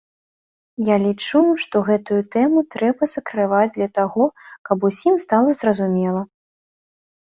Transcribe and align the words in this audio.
Я 0.87 0.95
лічу, 1.03 1.41
што 1.65 1.75
гэтую 1.91 2.17
тэму 2.37 2.65
трэба 2.77 3.11
закрываць 3.15 3.71
для 3.79 3.89
таго, 4.01 4.23
каб 4.69 4.77
усім 4.93 5.25
стала 5.29 5.49
зразумела. 5.65 6.31